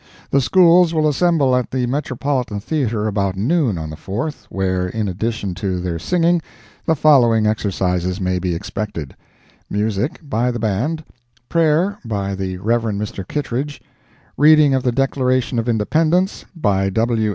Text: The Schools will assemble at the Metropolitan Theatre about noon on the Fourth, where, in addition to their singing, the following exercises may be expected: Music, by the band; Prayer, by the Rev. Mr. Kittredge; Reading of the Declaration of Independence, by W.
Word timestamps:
The 0.31 0.41
Schools 0.41 0.95
will 0.95 1.07
assemble 1.07 1.55
at 1.55 1.69
the 1.69 1.85
Metropolitan 1.85 2.59
Theatre 2.59 3.05
about 3.05 3.35
noon 3.35 3.77
on 3.77 3.91
the 3.91 3.95
Fourth, 3.95 4.47
where, 4.49 4.87
in 4.87 5.07
addition 5.07 5.53
to 5.53 5.79
their 5.79 5.99
singing, 5.99 6.41
the 6.87 6.95
following 6.95 7.45
exercises 7.45 8.19
may 8.19 8.39
be 8.39 8.55
expected: 8.55 9.15
Music, 9.69 10.19
by 10.27 10.49
the 10.49 10.57
band; 10.57 11.03
Prayer, 11.49 11.99
by 12.03 12.33
the 12.33 12.57
Rev. 12.57 12.81
Mr. 12.95 13.27
Kittredge; 13.27 13.79
Reading 14.37 14.73
of 14.73 14.81
the 14.81 14.91
Declaration 14.91 15.59
of 15.59 15.69
Independence, 15.69 16.45
by 16.55 16.89
W. 16.89 17.29